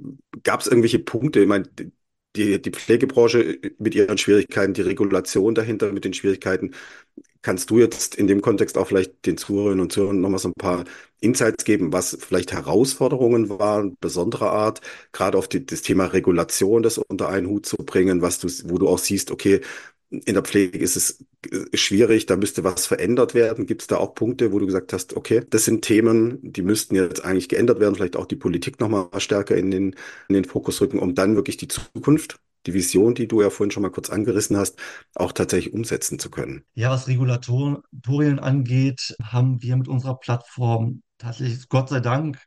[0.43, 1.65] gab es irgendwelche Punkte, ich meine,
[2.35, 6.73] die, die Pflegebranche mit ihren Schwierigkeiten, die Regulation dahinter mit den Schwierigkeiten,
[7.47, 10.53] Kannst du jetzt in dem Kontext auch vielleicht den Zuhörerinnen und Zuhörern nochmal so ein
[10.59, 10.83] paar
[11.21, 14.81] Insights geben, was vielleicht Herausforderungen waren, besonderer Art,
[15.13, 18.77] gerade auf die, das Thema Regulation, das unter einen Hut zu bringen, was du, wo
[18.77, 19.61] du auch siehst, okay,
[20.09, 23.65] in der Pflege ist es äh, schwierig, da müsste was verändert werden.
[23.65, 26.95] Gibt es da auch Punkte, wo du gesagt hast, okay, das sind Themen, die müssten
[26.95, 29.95] jetzt eigentlich geändert werden, vielleicht auch die Politik nochmal stärker in den,
[30.27, 33.71] in den Fokus rücken, um dann wirklich die Zukunft die Vision, die du ja vorhin
[33.71, 34.77] schon mal kurz angerissen hast,
[35.15, 36.63] auch tatsächlich umsetzen zu können.
[36.75, 42.39] Ja, was Regulatorien angeht, haben wir mit unserer Plattform tatsächlich, Gott sei Dank,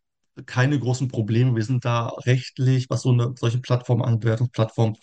[0.46, 1.56] keine großen Probleme.
[1.56, 4.96] Wir sind da rechtlich, was so eine solche Plattform angeht, Bewertungsplattform,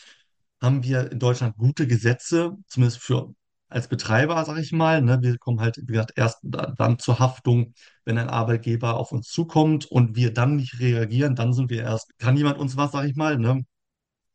[0.62, 3.34] haben wir in Deutschland gute Gesetze, zumindest für
[3.69, 5.01] als Betreiber, sage ich mal.
[5.01, 5.19] Ne?
[5.21, 7.73] Wir kommen halt, wie gesagt, erst dann zur Haftung,
[8.06, 12.17] wenn ein Arbeitgeber auf uns zukommt und wir dann nicht reagieren, dann sind wir erst,
[12.17, 13.38] kann jemand uns was, sage ich mal.
[13.38, 13.65] Ne?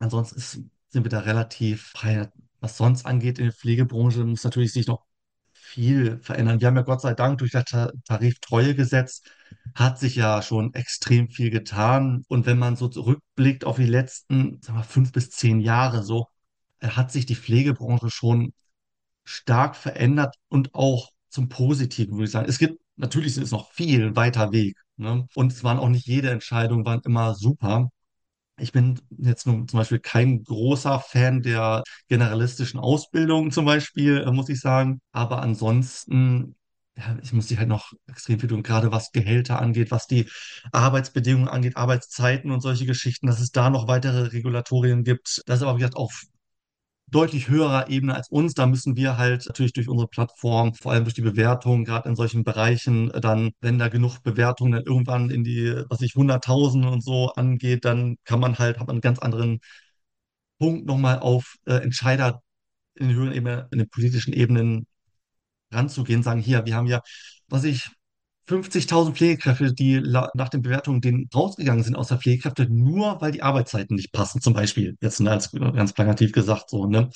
[0.02, 2.30] Ansonsten ist, sind wir da relativ frei.
[2.60, 5.04] Was sonst angeht in der Pflegebranche, muss natürlich sich noch
[5.52, 6.60] viel verändern.
[6.60, 9.22] Wir haben ja Gott sei Dank durch das Ta Tariftreuegesetz
[9.74, 12.24] hat sich ja schon extrem viel getan.
[12.28, 16.26] Und wenn man so zurückblickt auf die letzten, sagen wir, fünf bis zehn Jahre, so,
[16.80, 18.52] äh, hat sich die Pflegebranche schon
[19.24, 22.48] stark verändert und auch zum Positiven, würde ich sagen.
[22.48, 24.76] Es gibt, natürlich ist noch viel weiter Weg.
[24.96, 25.26] Ne?
[25.34, 27.90] Und es waren auch nicht jede Entscheidung waren immer super.
[28.62, 34.30] Ich bin jetzt nun zum Beispiel kein großer Fan der generalistischen Ausbildung zum Beispiel, äh,
[34.32, 35.00] muss ich sagen.
[35.12, 36.54] Aber ansonsten,
[36.96, 40.28] ja, ich muss die halt noch extrem viel tun, gerade was Gehälter angeht, was die
[40.72, 45.42] Arbeitsbedingungen angeht, Arbeitszeiten und solche Geschichten, dass es da noch weitere Regulatorien gibt.
[45.46, 46.12] Das ist aber, wie gesagt, auch
[47.12, 48.54] deutlich höherer Ebene als uns.
[48.54, 52.16] Da müssen wir halt natürlich durch unsere Plattform, vor allem durch die Bewertung, gerade in
[52.16, 57.04] solchen Bereichen, dann, wenn da genug Bewertungen dann irgendwann in die, was ich, Hunderttausende und
[57.04, 59.60] so angeht, dann kann man halt, hat man einen ganz anderen
[60.58, 62.42] Punkt nochmal auf äh, Entscheider
[62.94, 64.86] in den höheren Ebenen, in den politischen Ebenen
[65.72, 67.02] ranzugehen, sagen, hier, wir haben ja,
[67.48, 67.90] was ich,
[68.48, 73.42] 50.000 Pflegekräfte, die nach den Bewertungen denen rausgegangen sind aus der Pflegekräfte, nur weil die
[73.42, 74.96] Arbeitszeiten nicht passen, zum Beispiel.
[75.00, 77.10] Jetzt ne, als, ganz plakativ gesagt so, ne?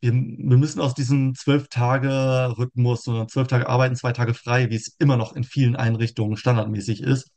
[0.00, 5.16] Wir, wir müssen aus diesem Zwölf-Tage-Rhythmus zwölf Tage arbeiten, zwei Tage frei, wie es immer
[5.16, 7.30] noch in vielen Einrichtungen standardmäßig ist,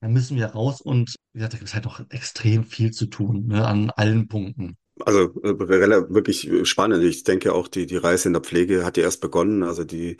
[0.00, 3.06] dann müssen wir raus und wie gesagt, da gibt es halt noch extrem viel zu
[3.06, 4.76] tun, ne, an allen Punkten.
[5.04, 7.04] Also äh, wirklich spannend.
[7.04, 9.62] Ich denke auch, die, die Reise in der Pflege hat ja erst begonnen.
[9.62, 10.16] Also die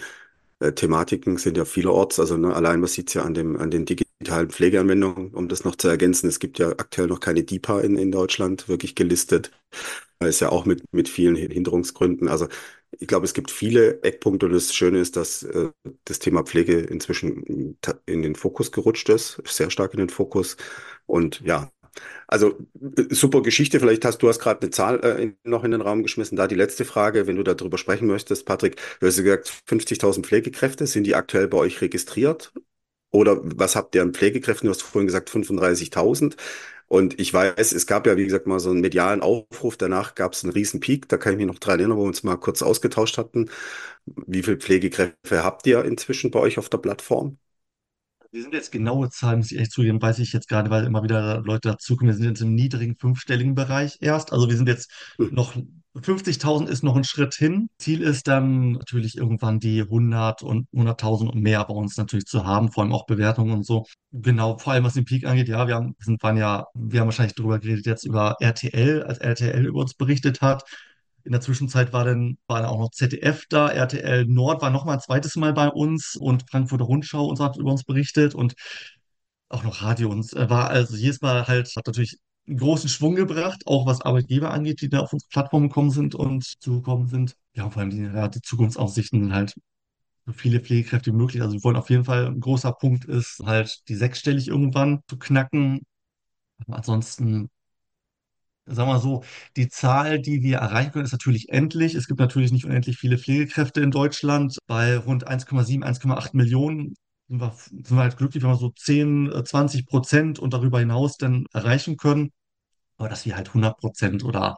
[0.61, 2.21] äh, Thematiken sind ja vielerorts.
[2.21, 5.65] Also ne, allein man sieht es ja an dem, an den digitalen Pflegeanwendungen, um das
[5.65, 6.29] noch zu ergänzen.
[6.29, 9.51] Es gibt ja aktuell noch keine DIPA in, in Deutschland wirklich gelistet.
[10.19, 12.29] Das ist ja auch mit, mit vielen Hinderungsgründen.
[12.29, 12.49] Also
[12.99, 15.71] ich glaube, es gibt viele Eckpunkte und das Schöne ist, dass äh,
[16.05, 20.57] das Thema Pflege inzwischen in den Fokus gerutscht ist, sehr stark in den Fokus.
[21.07, 21.71] Und ja,
[22.27, 22.59] also
[22.97, 23.81] äh, super Geschichte.
[23.81, 26.37] Vielleicht hast du hast gerade eine Zahl äh, noch in den Raum geschmissen.
[26.37, 30.87] Da die letzte Frage, wenn du darüber sprechen möchtest, Patrick, du hast gesagt, 50.000 Pflegekräfte,
[30.87, 32.53] sind die aktuell bei euch registriert?
[33.11, 34.67] Oder was habt ihr an Pflegekräften?
[34.67, 36.37] Du hast vorhin gesagt 35.000.
[36.89, 39.77] Und ich weiß, es gab ja, wie gesagt, mal so einen medialen Aufruf.
[39.77, 41.09] Danach gab es einen riesen Peak.
[41.09, 43.51] Da kann ich mich noch dran erinnern, wo wir uns mal kurz ausgetauscht hatten.
[44.07, 47.39] Wie viele Pflegekräfte habt ihr inzwischen bei euch auf der Plattform?
[48.31, 51.03] Wir sind jetzt genaue Zahlen, muss ich echt zugeben, weiß ich jetzt gerade, weil immer
[51.03, 52.13] wieder Leute dazukommen.
[52.13, 54.33] Wir sind jetzt im niedrigen fünfstelligen Bereich erst.
[54.33, 55.57] Also wir sind jetzt noch,
[55.97, 57.71] 50.000 ist noch ein Schritt hin.
[57.79, 62.45] Ziel ist dann natürlich irgendwann die 100 und 100.000 und mehr bei uns natürlich zu
[62.45, 63.87] haben, vor allem auch Bewertungen und so.
[64.13, 67.09] Genau, vor allem was den Peak angeht, ja, wir haben, sind, waren ja, wir haben
[67.09, 70.65] wahrscheinlich darüber geredet jetzt über RTL, als RTL über uns berichtet hat.
[71.29, 74.87] In der Zwischenzeit war dann, war dann auch noch ZDF da, RTL Nord war noch
[74.87, 78.35] mal ein zweites Mal bei uns und Frankfurter Rundschau und so hat über uns berichtet
[78.35, 78.55] und
[79.51, 83.15] auch noch Radio uns äh, war also jedes Mal halt, hat natürlich einen großen Schwung
[83.15, 87.37] gebracht, auch was Arbeitgeber angeht, die da auf unsere Plattform gekommen sind und zugekommen sind.
[87.53, 89.55] Ja, und vor allem die, ja, die Zukunftsaussichten halt
[90.25, 91.43] so viele Pflegekräfte wie möglich.
[91.43, 95.19] Also wir wollen auf jeden Fall, ein großer Punkt ist halt die sechsstellig irgendwann zu
[95.19, 95.83] knacken.
[96.69, 97.51] Ansonsten
[98.71, 99.25] sagen wir mal so,
[99.57, 101.95] die Zahl, die wir erreichen können, ist natürlich endlich.
[101.95, 104.59] Es gibt natürlich nicht unendlich viele Pflegekräfte in Deutschland.
[104.67, 106.95] Bei rund 1,7, 1,8 Millionen
[107.29, 110.81] sind wir, sind wir halt glücklich, wenn wir so 10, äh, 20 Prozent und darüber
[110.81, 112.31] hinaus dann erreichen können.
[112.99, 114.57] Aber dass wir halt 100 Prozent oder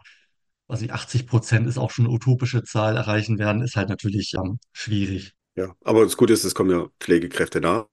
[0.68, 4.34] was ich 80 Prozent ist auch schon eine utopische Zahl erreichen werden, ist halt natürlich
[4.34, 5.34] ähm, schwierig.
[5.56, 7.88] Ja, aber das Gute ist, es kommen ja Pflegekräfte nach,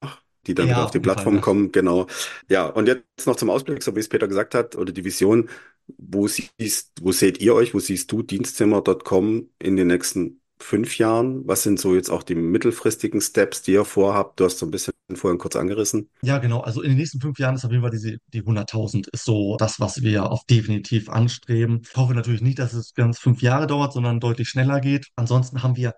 [0.45, 0.99] die dann Ja, auf die Fall.
[0.99, 1.41] Plattform Ne?
[1.41, 2.07] kommen, genau.
[2.49, 5.49] Ja, und jetzt noch zum Ausblick, so wie es Peter gesagt hat, oder die Vision,
[5.97, 11.47] wo siehst, wo seht ihr euch, wo siehst du Dienstzimmer.com in den nächsten fünf Jahren?
[11.47, 14.39] Was sind so jetzt auch die mittelfristigen Steps, die ihr vorhabt?
[14.39, 16.09] Du hast so ein bisschen vorhin kurz angerissen.
[16.21, 16.61] Ja, genau.
[16.61, 19.55] Also in den nächsten fünf Jahren ist auf jeden Fall diese, die 100.000 ist so
[19.57, 21.81] das, was wir auf definitiv anstreben.
[21.83, 25.07] Ich hoffe natürlich nicht, dass es ganz fünf Jahre dauert, sondern deutlich schneller geht.
[25.15, 25.93] Ansonsten haben wir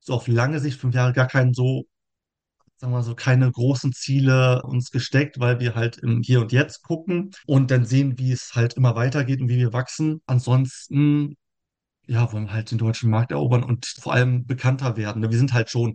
[0.00, 1.84] so auf lange Sicht fünf Jahre gar keinen so,
[2.76, 6.82] sagen wir so, keine großen Ziele uns gesteckt, weil wir halt im Hier und Jetzt
[6.82, 10.20] gucken und dann sehen, wie es halt immer weitergeht und wie wir wachsen.
[10.26, 11.36] Ansonsten
[12.06, 15.22] ja, wollen wir halt den deutschen Markt erobern und vor allem bekannter werden.
[15.30, 15.94] Wir sind halt schon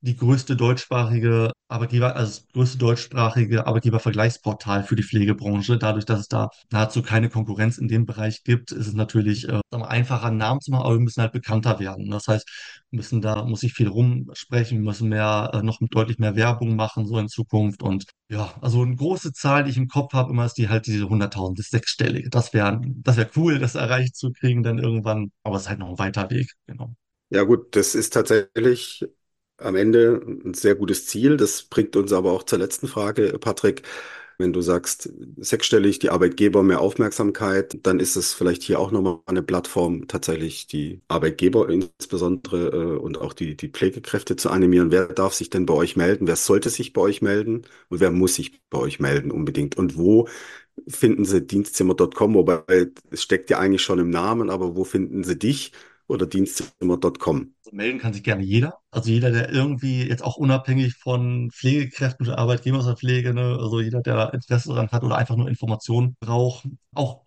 [0.00, 5.78] die größte deutschsprachige Arbeitgeber, also das größte deutschsprachige Arbeitgebervergleichsportal für die Pflegebranche.
[5.78, 9.60] Dadurch, dass es da nahezu keine Konkurrenz in dem Bereich gibt, ist es natürlich äh,
[9.72, 12.10] einfacher, einen Namen zu machen, aber wir müssen halt bekannter werden.
[12.10, 12.48] Das heißt,
[12.90, 16.76] wir müssen da, muss ich viel rumsprechen, wir müssen mehr, äh, noch deutlich mehr Werbung
[16.76, 17.82] machen, so in Zukunft.
[17.82, 20.86] Und ja, also eine große Zahl, die ich im Kopf habe, immer ist die halt
[20.86, 22.30] diese 100.000, das sechsstellige.
[22.30, 25.78] Das wäre, das wäre cool, das erreicht zu kriegen dann irgendwann, aber es ist halt
[25.78, 26.94] noch ein weiter Weg, genau.
[27.30, 29.04] Ja, gut, das ist tatsächlich
[29.60, 31.36] am Ende ein sehr gutes Ziel.
[31.36, 33.82] Das bringt uns aber auch zur letzten Frage, Patrick.
[34.38, 39.18] Wenn du sagst, sechsstellig, die Arbeitgeber mehr Aufmerksamkeit, dann ist es vielleicht hier auch nochmal
[39.26, 44.90] eine Plattform, tatsächlich die Arbeitgeber insbesondere äh, und auch die, die Pflegekräfte zu animieren.
[44.90, 46.26] Wer darf sich denn bei euch melden?
[46.26, 47.66] Wer sollte sich bei euch melden?
[47.90, 49.76] Und wer muss sich bei euch melden unbedingt?
[49.76, 50.26] Und wo
[50.88, 52.34] finden sie Dienstzimmer.com?
[52.34, 52.62] Wobei
[53.10, 55.72] es steckt ja eigentlich schon im Namen, aber wo finden sie dich?
[56.10, 57.54] Oder dienstzimmer.com?
[57.64, 58.78] Also melden kann sich gerne jeder.
[58.90, 63.80] Also jeder, der irgendwie jetzt auch unabhängig von Pflegekräften oder Arbeitgebern der Pflege, ne, also
[63.80, 66.66] jeder, der Interesse daran hat oder einfach nur Informationen braucht.
[66.94, 67.24] Auch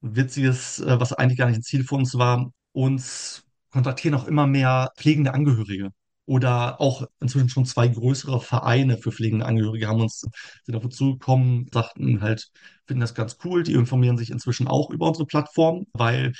[0.00, 4.46] witziges, äh, was eigentlich gar nicht ein Ziel von uns war, uns kontaktieren auch immer
[4.46, 5.90] mehr pflegende Angehörige.
[6.26, 10.24] Oder auch inzwischen schon zwei größere Vereine für pflegende Angehörige haben uns,
[10.64, 12.50] sind auf uns zugekommen, sagten halt,
[12.86, 13.62] finden das ganz cool.
[13.62, 16.32] Die informieren sich inzwischen auch über unsere Plattform, weil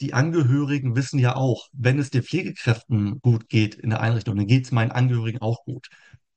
[0.00, 4.46] die Angehörigen wissen ja auch, wenn es den Pflegekräften gut geht in der Einrichtung, dann
[4.46, 5.88] geht es meinen Angehörigen auch gut.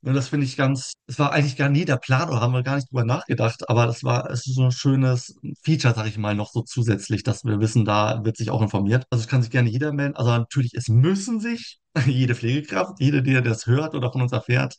[0.01, 2.61] Und das finde ich ganz, es war eigentlich gar nie der Plan oder haben wir
[2.61, 6.17] gar nicht drüber nachgedacht, aber das war, es ist so ein schönes Feature, sag ich
[6.17, 9.05] mal, noch so zusätzlich, dass wir wissen, da wird sich auch informiert.
[9.09, 10.17] Also es kann sich gerne jeder melden.
[10.17, 14.75] Also natürlich, es müssen sich jede Pflegekraft, jede, die das hört oder von uns erfährt,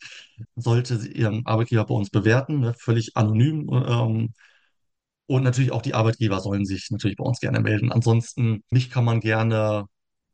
[0.57, 3.69] sollte ihren Arbeitgeber bei uns bewerten, ne, völlig anonym.
[3.73, 4.35] Ähm,
[5.27, 7.93] und natürlich auch die Arbeitgeber sollen sich natürlich bei uns gerne melden.
[7.93, 9.87] Ansonsten, mich kann man gerne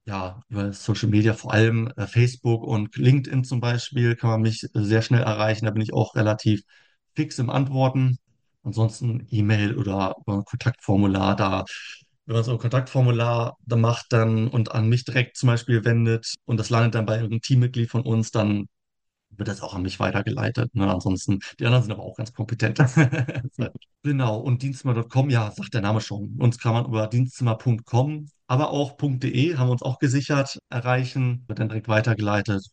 [0.07, 4.67] ja, über Social Media, vor allem äh, Facebook und LinkedIn zum Beispiel, kann man mich
[4.75, 5.67] sehr schnell erreichen.
[5.67, 6.63] Da bin ich auch relativ
[7.15, 8.19] fix im Antworten.
[8.63, 11.65] Ansonsten E-Mail oder über ein Kontaktformular, da,
[12.27, 16.35] wenn man so ein Kontaktformular da macht dann und an mich direkt zum Beispiel wendet
[16.45, 18.67] und das landet dann bei irgendeinem Teammitglied von uns, dann
[19.31, 20.75] wird das auch an mich weitergeleitet.
[20.75, 20.91] Ne?
[20.93, 22.79] Ansonsten, die anderen sind aber auch ganz kompetent.
[24.03, 26.37] genau, und Dienstzimmer.com, ja, sagt der Name schon.
[26.39, 31.59] Uns kann man über dienstzimmer.com, aber auch .de haben wir uns auch gesichert, erreichen, wird
[31.59, 32.67] dann direkt weitergeleitet.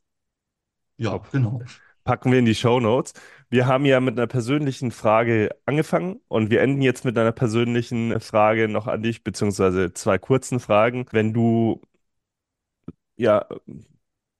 [0.97, 1.31] Ja, Top.
[1.31, 1.61] genau.
[2.03, 3.13] Packen wir in die Show Notes.
[3.49, 8.19] Wir haben ja mit einer persönlichen Frage angefangen und wir enden jetzt mit einer persönlichen
[8.21, 11.05] Frage noch an dich, beziehungsweise zwei kurzen Fragen.
[11.11, 11.81] Wenn du
[13.17, 13.45] ja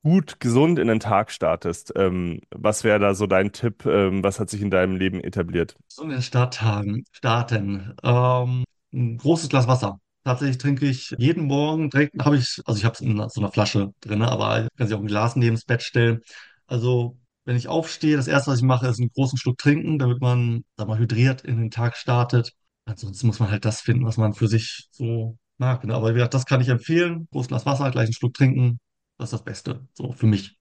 [0.04, 3.86] gut, gesund in den Tag startest, ähm, was wäre da so dein Tipp?
[3.86, 5.76] Ähm, was hat sich in deinem Leben etabliert?
[5.88, 7.94] So in den Starttagen, starten.
[8.04, 10.00] Ähm, ein großes Glas Wasser.
[10.24, 13.52] Tatsächlich trinke ich jeden Morgen direkt, habe ich, also ich habe es in so einer
[13.52, 16.22] Flasche drin, aber ich kann sich auch ein Glas neben das Bett stellen.
[16.68, 20.20] Also wenn ich aufstehe, das erste, was ich mache, ist einen großen Schluck trinken, damit
[20.20, 22.52] man, sag mal, hydriert in den Tag startet.
[22.86, 25.84] Ansonsten muss man halt das finden, was man für sich so mag.
[25.90, 27.28] Aber wie gesagt, das kann ich empfehlen.
[27.32, 28.80] Großes Glas Wasser, gleich einen Schluck trinken.
[29.18, 30.58] Das ist das Beste, so für mich.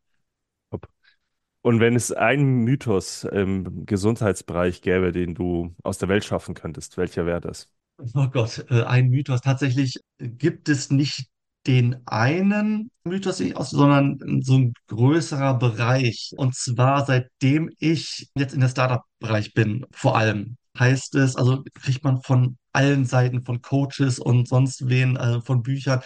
[1.63, 6.97] Und wenn es einen Mythos im Gesundheitsbereich gäbe, den du aus der Welt schaffen könntest,
[6.97, 7.69] welcher wäre das?
[8.15, 9.41] Oh Gott, äh, ein Mythos.
[9.41, 11.27] Tatsächlich gibt es nicht
[11.67, 16.33] den einen Mythos, sondern so ein größerer Bereich.
[16.37, 22.05] Und zwar seitdem ich jetzt in der Startup-Bereich bin, vor allem, heißt es, also kriegt
[22.05, 26.03] man von allen Seiten, von Coaches und sonst wen, äh, von Büchern,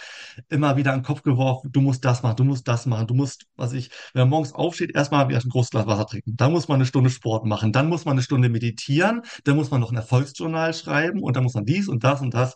[0.49, 3.13] immer wieder an den Kopf geworfen, du musst das machen, du musst das machen, du
[3.13, 6.35] musst, was ich, wenn man morgens aufsteht, erstmal wieder ein großes Glas Wasser trinken.
[6.37, 9.69] Dann muss man eine Stunde Sport machen, dann muss man eine Stunde meditieren, dann muss
[9.71, 12.55] man noch ein Erfolgsjournal schreiben und dann muss man dies und das und das.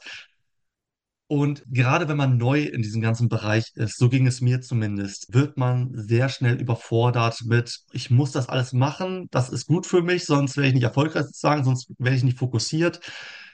[1.28, 5.34] Und gerade wenn man neu in diesem ganzen Bereich ist, so ging es mir zumindest,
[5.34, 10.04] wird man sehr schnell überfordert mit, ich muss das alles machen, das ist gut für
[10.04, 13.00] mich, sonst wäre ich nicht erfolgreich sozusagen, sonst wäre ich nicht fokussiert.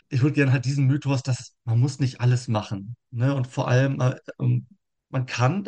[0.09, 2.95] Ich würde gerne halt diesen Mythos, dass man muss nicht alles machen.
[3.11, 3.33] Ne?
[3.33, 4.67] Und vor allem, äh, ähm,
[5.09, 5.63] man kann,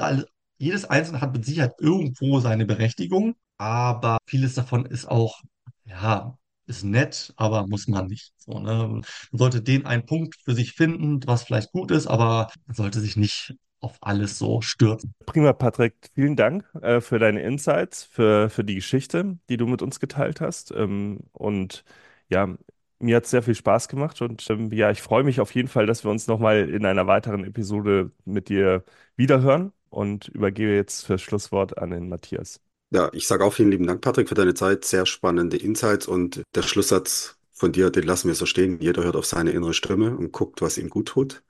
[0.58, 5.42] jedes Einzelne hat mit Sicherheit irgendwo seine Berechtigung, aber vieles davon ist auch,
[5.86, 8.34] ja, ist nett, aber muss man nicht.
[8.38, 8.88] So, ne?
[8.88, 13.00] Man sollte den einen Punkt für sich finden, was vielleicht gut ist, aber man sollte
[13.00, 15.14] sich nicht auf alles so stürzen.
[15.26, 15.96] Prima, Patrick.
[16.16, 20.40] Vielen Dank äh, für deine Insights, für, für die Geschichte, die du mit uns geteilt
[20.42, 20.72] hast.
[20.72, 21.84] Ähm, und
[22.30, 22.56] ja,
[23.00, 25.68] mir hat es sehr viel Spaß gemacht und ähm, ja, ich freue mich auf jeden
[25.68, 28.84] Fall, dass wir uns nochmal in einer weiteren Episode mit dir
[29.18, 32.62] wiederhören und übergebe jetzt fürs Schlusswort an den Matthias.
[32.94, 34.86] Ja, ich sage auch vielen lieben Dank, Patrick, für deine Zeit.
[34.86, 38.80] Sehr spannende Insights und der Schlusssatz von dir, den lassen wir so stehen.
[38.80, 41.44] Jeder hört auf seine innere Stimme und guckt, was ihm gut tut.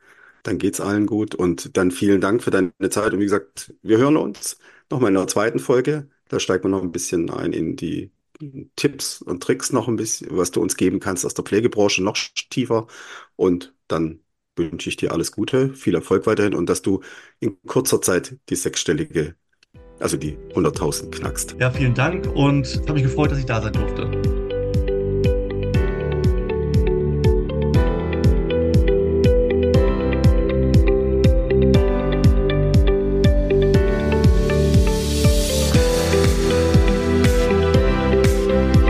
[0.44, 3.98] Dann geht's allen gut und dann vielen Dank für deine Zeit und wie gesagt, wir
[3.98, 4.58] hören uns
[4.90, 6.10] nochmal in der zweiten Folge.
[6.30, 8.12] Da steigt man noch ein bisschen ein in die
[8.76, 12.18] Tipps und Tricks noch ein bisschen, was du uns geben kannst aus der Pflegebranche noch
[12.50, 12.88] tiefer
[13.36, 14.22] und dann
[14.56, 17.02] wünsche ich dir alles Gute, viel Erfolg weiterhin und dass du
[17.40, 19.36] in kurzer Zeit die sechsstellige
[20.04, 21.56] also die 100.000 knackst.
[21.60, 24.43] Ja, vielen Dank und habe mich gefreut, dass ich da sein durfte.